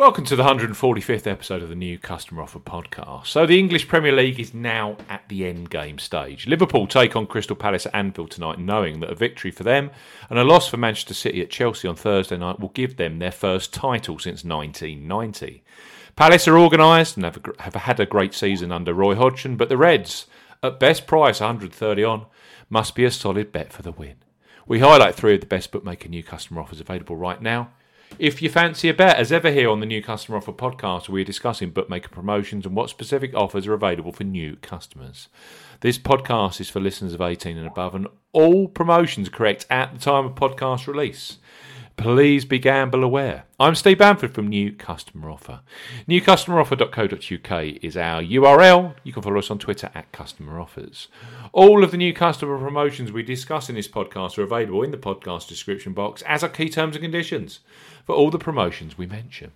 [0.00, 3.26] Welcome to the 145th episode of the new Customer Offer podcast.
[3.26, 6.46] So, the English Premier League is now at the end game stage.
[6.46, 9.90] Liverpool take on Crystal Palace at Anfield tonight, knowing that a victory for them
[10.30, 13.30] and a loss for Manchester City at Chelsea on Thursday night will give them their
[13.30, 15.62] first title since 1990.
[16.16, 19.76] Palace are organised and have, have had a great season under Roy Hodgson, but the
[19.76, 20.24] Reds,
[20.62, 22.24] at best price 130 on,
[22.70, 24.16] must be a solid bet for the win.
[24.66, 27.72] We highlight three of the best bookmaker new customer offers available right now.
[28.18, 31.22] If you fancy a bet, as ever here on the New Customer Offer podcast, we
[31.22, 35.28] are discussing bookmaker promotions and what specific offers are available for new customers.
[35.80, 40.00] This podcast is for listeners of 18 and above, and all promotions correct at the
[40.00, 41.38] time of podcast release.
[42.00, 43.44] Please be gamble aware.
[43.58, 45.60] I'm Steve Bamford from New Customer Offer.
[46.08, 48.94] NewCustomeroffer.co.uk is our URL.
[49.04, 51.08] You can follow us on Twitter at Customer Offers.
[51.52, 54.96] All of the new customer promotions we discuss in this podcast are available in the
[54.96, 57.60] podcast description box, as are key terms and conditions
[58.06, 59.52] for all the promotions we mention.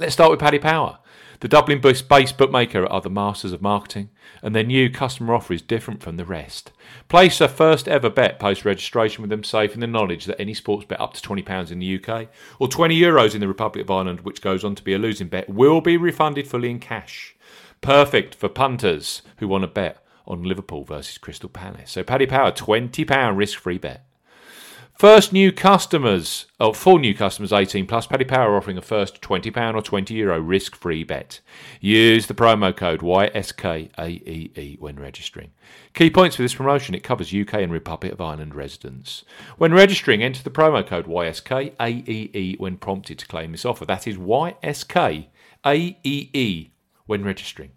[0.00, 1.00] Let's start with Paddy Power.
[1.40, 4.10] The Dublin based bookmaker are the masters of marketing,
[4.42, 6.70] and their new customer offer is different from the rest.
[7.08, 10.54] Place a first ever bet post registration with them safe in the knowledge that any
[10.54, 12.28] sports bet up to £20 in the UK
[12.60, 15.26] or €20 Euros in the Republic of Ireland, which goes on to be a losing
[15.26, 17.34] bet, will be refunded fully in cash.
[17.80, 21.90] Perfect for punters who want to bet on Liverpool versus Crystal Palace.
[21.90, 24.07] So Paddy Power, £20 risk free bet.
[24.98, 29.76] First new customers, oh, full new customers 18 plus, Paddy Power offering a first £20
[29.76, 31.38] or 20 euro risk free bet.
[31.80, 35.52] Use the promo code YSKAEE when registering.
[35.94, 39.22] Key points for this promotion it covers UK and Republic of Ireland residents.
[39.56, 43.84] When registering, enter the promo code YSKAEE when prompted to claim this offer.
[43.84, 45.28] That is YSKAEE
[47.06, 47.70] when registering.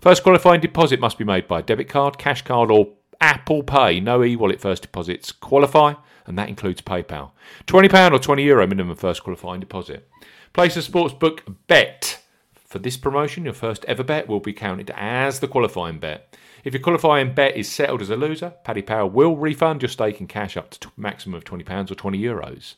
[0.00, 3.98] First qualifying deposit must be made by debit card, cash card, or Apple Pay.
[3.98, 5.94] No e wallet first deposits qualify
[6.26, 7.30] and that includes PayPal.
[7.66, 10.08] £20 or €20 Euro minimum first qualifying deposit.
[10.52, 12.18] Place a sportsbook bet.
[12.54, 16.34] For this promotion, your first ever bet will be counted as the qualifying bet.
[16.64, 20.20] If your qualifying bet is settled as a loser, Paddy Power will refund your stake
[20.20, 22.76] in cash up to a maximum of £20 or 20 euros.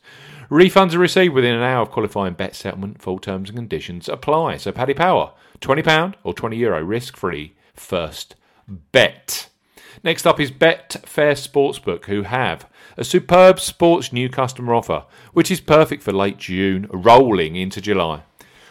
[0.49, 3.01] Refunds are received within an hour of qualifying bet settlement.
[3.01, 4.57] Full terms and conditions apply.
[4.57, 8.35] So, Paddy Power, £20 or 20 euro risk free first
[8.67, 9.49] bet.
[10.03, 15.59] Next up is Betfair Sportsbook, who have a superb sports new customer offer, which is
[15.61, 18.23] perfect for late June, rolling into July.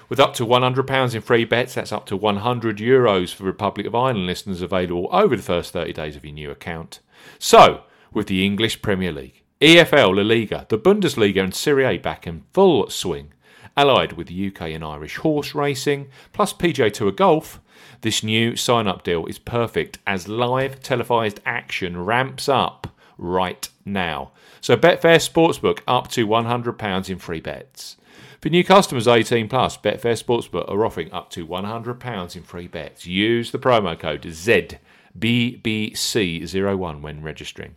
[0.09, 3.95] With up to £100 in free bets, that's up to 100 euros for Republic of
[3.95, 7.01] Ireland listeners available over the first 30 days of your new account.
[7.39, 12.27] So, with the English Premier League, EFL, La Liga, the Bundesliga, and Serie A back
[12.27, 13.33] in full swing,
[13.77, 17.61] allied with UK and Irish horse racing, plus PGA Tour golf,
[18.01, 22.87] this new sign up deal is perfect as live televised action ramps up
[23.19, 24.31] right now.
[24.61, 27.97] So Betfair Sportsbook up to £100 in free bets.
[28.41, 33.07] For new customers 18 plus, Betfair Sportsbook are offering up to £100 in free bets.
[33.07, 37.77] Use the promo code ZBBC01 when registering.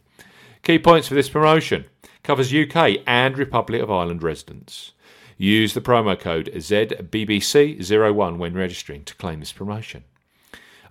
[0.64, 1.86] Key points for this promotion
[2.24, 4.92] covers UK and Republic of Ireland residents.
[5.38, 10.04] Use the promo code ZBBC01 when registering to claim this promotion.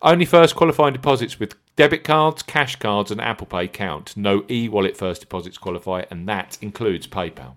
[0.01, 4.17] Only first qualifying deposits with debit cards, cash cards, and Apple Pay count.
[4.17, 7.55] No e wallet first deposits qualify, and that includes PayPal.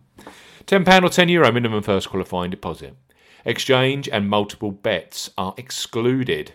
[0.66, 2.96] £10 or €10 Euro minimum first qualifying deposit.
[3.46, 6.54] Exchange and multiple bets are excluded.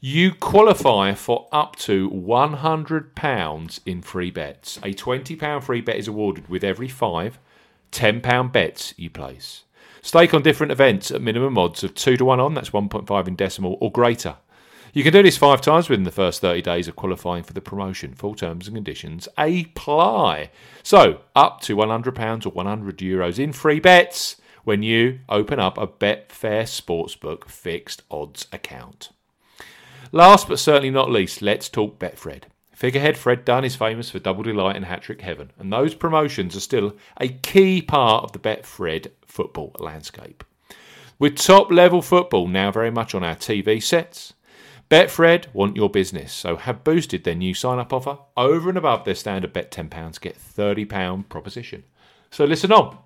[0.00, 4.78] You qualify for up to £100 in free bets.
[4.78, 7.38] A £20 free bet is awarded with every five
[7.92, 9.64] £10 bets you place.
[10.00, 13.36] Stake on different events at minimum odds of 2 to 1 on, that's 1.5 in
[13.36, 14.36] decimal, or greater.
[14.92, 17.62] You can do this five times within the first 30 days of qualifying for the
[17.62, 18.14] promotion.
[18.14, 20.50] Full terms and conditions apply.
[20.82, 25.86] So, up to £100 or 100 euros in free bets when you open up a
[25.86, 29.10] Betfair Sportsbook fixed odds account.
[30.10, 32.42] Last but certainly not least, let's talk Betfred.
[32.82, 36.56] Figurehead Fred Done is famous for Double Delight and Hat Trick Heaven, and those promotions
[36.56, 40.42] are still a key part of the Betfred football landscape.
[41.16, 44.32] With top level football now very much on our TV sets,
[44.90, 49.04] Betfred want your business, so have boosted their new sign up offer over and above
[49.04, 51.84] their standard bet £10, get £30 proposition.
[52.32, 52.98] So listen on.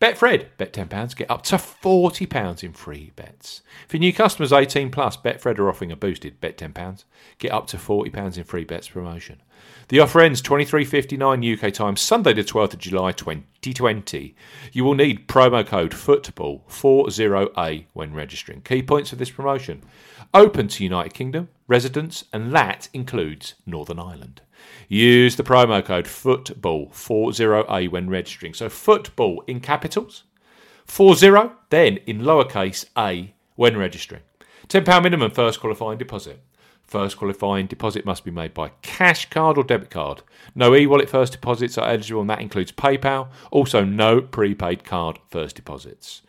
[0.00, 3.62] Betfred, bet £10, get up to £40 in free bets.
[3.88, 7.04] For new customers 18 plus, Betfred are offering a boosted bet £10,
[7.38, 9.40] get up to £40 in free bets promotion.
[9.88, 14.34] The offer ends 23.59 UK time, Sunday the 12th of July 2020.
[14.72, 18.62] You will need promo code FOOTBALL40A when registering.
[18.62, 19.82] Key points of this promotion
[20.34, 24.42] open to United Kingdom residents, and that includes Northern Ireland.
[24.88, 28.54] Use the promo code FOOTBALL40A when registering.
[28.54, 30.24] So, football in capitals,
[30.86, 34.22] 40, then in lowercase a when registering.
[34.68, 36.40] £10 minimum first qualifying deposit.
[36.82, 40.22] First qualifying deposit must be made by cash card or debit card.
[40.54, 43.28] No e wallet first deposits are eligible, and that includes PayPal.
[43.50, 46.22] Also, no prepaid card first deposits.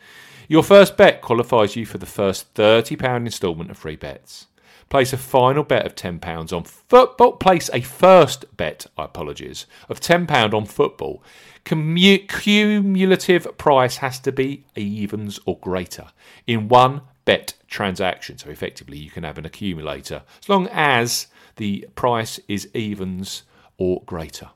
[0.47, 4.47] Your first bet qualifies you for the first £30 instalment of free bets.
[4.89, 7.33] Place a final bet of £10 on football.
[7.33, 11.23] Place a first bet, I apologies, of £10 on football.
[11.65, 16.07] Commu- cumulative price has to be evens or greater
[16.45, 18.37] in one bet transaction.
[18.37, 21.27] So effectively, you can have an accumulator as long as
[21.57, 23.43] the price is evens
[23.77, 24.49] or greater.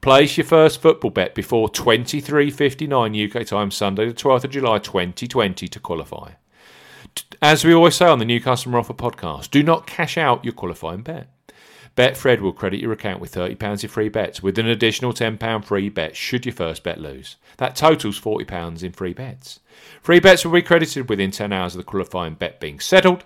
[0.00, 5.68] Place your first football bet before 23.59 UK time Sunday the 12th of July 2020
[5.68, 6.32] to qualify.
[7.40, 10.54] As we always say on the New Customer Offer podcast, do not cash out your
[10.54, 11.28] qualifying bet.
[11.96, 15.88] Betfred will credit your account with £30 in free bets with an additional £10 free
[15.88, 17.36] bet should your first bet lose.
[17.56, 19.58] That totals £40 in free bets.
[20.00, 23.24] Free bets will be credited within 10 hours of the qualifying bet being settled.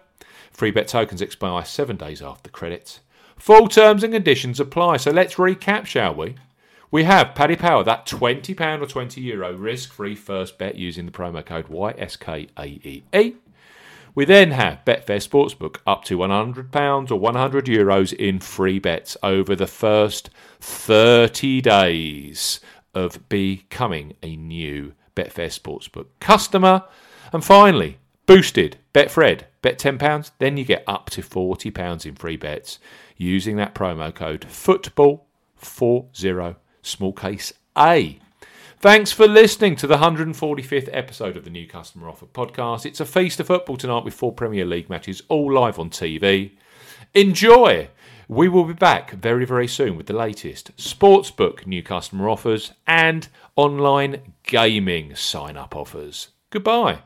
[0.50, 3.00] Free bet tokens expire seven days after credit.
[3.37, 4.97] Full terms and conditions apply.
[4.99, 6.37] So let's recap, shall we?
[6.91, 11.12] We have Paddy Power, that £20 or 20 euro risk free first bet using the
[11.12, 13.35] promo code YSKAEE.
[14.14, 19.56] We then have Betfair Sportsbook up to £100 or 100 euros in free bets over
[19.56, 20.29] the first
[20.61, 22.61] 30 days
[22.94, 26.85] of becoming a new Betfair Sportsbook customer.
[27.32, 29.44] And finally, boosted Betfred.
[29.62, 32.79] Bet £10, then you get up to £40 in free bets
[33.17, 38.19] using that promo code football40 small case A.
[38.82, 42.84] Thanks for listening to the 145th episode of the New Customer Offer podcast.
[42.84, 46.50] It's a feast of football tonight with four Premier League matches, all live on TV.
[47.14, 47.90] Enjoy!
[48.26, 53.29] We will be back very, very soon with the latest sportsbook new customer offers and
[53.55, 56.31] online gaming sign up offers.
[56.50, 57.02] Goodbye.